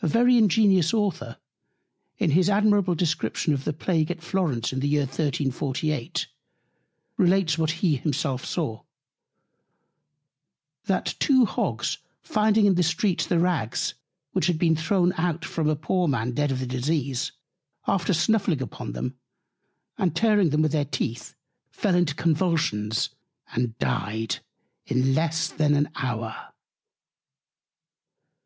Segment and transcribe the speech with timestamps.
[0.00, 1.36] A very ingenious Author
[2.16, 6.26] in his admirable Description of the Plague at Florence in the Year 1348,
[7.18, 8.84] relates what himself saw:
[10.86, 13.92] That two Hogs finding in the Streets the Rags,
[14.32, 17.32] which had been thrown out from off a poor Man dead of the Disease,
[17.86, 19.18] after snuffling upon them,
[19.98, 21.34] and tearing them with their Teeth,
[21.70, 23.10] fell into Convulsions,
[23.52, 24.38] and dyed
[24.86, 26.54] in less than an Hour.